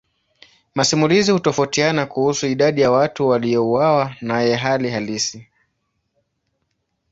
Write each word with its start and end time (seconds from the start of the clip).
Masimulizi 0.75 1.31
hutofautiana 1.31 2.05
kuhusu 2.05 2.47
idadi 2.47 2.81
ya 2.81 2.91
watu 2.91 3.27
waliouawa 3.27 4.15
naye 4.21 4.55
hali 4.55 4.89
halisi. 4.89 5.47